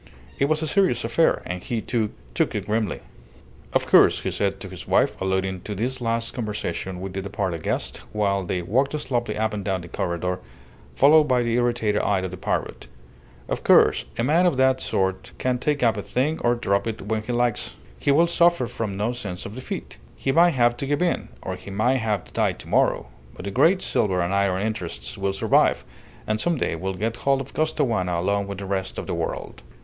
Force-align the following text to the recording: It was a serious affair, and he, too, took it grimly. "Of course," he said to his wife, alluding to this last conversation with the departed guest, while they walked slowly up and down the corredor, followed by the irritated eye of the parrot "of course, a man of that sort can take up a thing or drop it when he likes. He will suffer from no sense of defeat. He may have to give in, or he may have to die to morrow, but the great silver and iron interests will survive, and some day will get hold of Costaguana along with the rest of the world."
It 0.39 0.45
was 0.45 0.63
a 0.63 0.67
serious 0.67 1.03
affair, 1.03 1.43
and 1.45 1.61
he, 1.61 1.79
too, 1.79 2.09
took 2.33 2.55
it 2.55 2.65
grimly. 2.65 3.01
"Of 3.71 3.85
course," 3.85 4.21
he 4.21 4.31
said 4.31 4.59
to 4.61 4.67
his 4.67 4.87
wife, 4.87 5.15
alluding 5.21 5.61
to 5.61 5.75
this 5.75 6.01
last 6.01 6.33
conversation 6.33 6.99
with 6.99 7.13
the 7.13 7.21
departed 7.21 7.61
guest, 7.61 7.97
while 8.11 8.43
they 8.43 8.63
walked 8.63 8.99
slowly 8.99 9.37
up 9.37 9.53
and 9.53 9.63
down 9.63 9.81
the 9.81 9.87
corredor, 9.87 10.39
followed 10.95 11.25
by 11.25 11.43
the 11.43 11.53
irritated 11.53 12.01
eye 12.01 12.17
of 12.21 12.31
the 12.31 12.37
parrot 12.37 12.87
"of 13.47 13.63
course, 13.63 14.05
a 14.17 14.23
man 14.23 14.47
of 14.47 14.57
that 14.57 14.81
sort 14.81 15.33
can 15.37 15.59
take 15.59 15.83
up 15.83 15.95
a 15.97 16.01
thing 16.01 16.39
or 16.39 16.55
drop 16.55 16.87
it 16.87 17.03
when 17.03 17.21
he 17.21 17.31
likes. 17.31 17.75
He 17.99 18.09
will 18.11 18.25
suffer 18.25 18.65
from 18.65 18.97
no 18.97 19.11
sense 19.11 19.45
of 19.45 19.53
defeat. 19.53 19.99
He 20.15 20.31
may 20.31 20.49
have 20.49 20.75
to 20.77 20.87
give 20.87 21.03
in, 21.03 21.29
or 21.43 21.55
he 21.55 21.69
may 21.69 21.97
have 21.97 22.23
to 22.23 22.31
die 22.33 22.53
to 22.53 22.67
morrow, 22.67 23.05
but 23.35 23.45
the 23.45 23.51
great 23.51 23.83
silver 23.83 24.19
and 24.21 24.33
iron 24.33 24.63
interests 24.63 25.15
will 25.15 25.33
survive, 25.33 25.85
and 26.25 26.41
some 26.41 26.57
day 26.57 26.75
will 26.75 26.95
get 26.95 27.17
hold 27.17 27.39
of 27.39 27.53
Costaguana 27.53 28.19
along 28.19 28.47
with 28.47 28.57
the 28.57 28.65
rest 28.65 28.97
of 28.97 29.05
the 29.05 29.13
world." 29.13 29.61